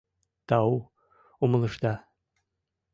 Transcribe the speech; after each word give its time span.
Тау, 0.47 0.73
умылышда. 1.43 1.93